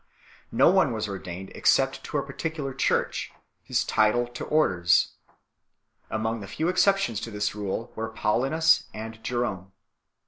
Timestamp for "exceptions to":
6.69-7.29